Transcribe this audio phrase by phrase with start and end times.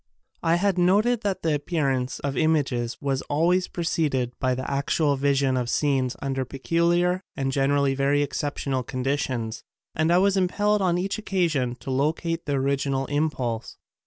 [0.41, 5.55] I had noted that the appear ance of images was always preceded by actual vision
[5.55, 11.19] of scenes under peculiar and generally very exceptional conditions and I was impelled on each
[11.19, 13.77] occasion to locate the original impulse.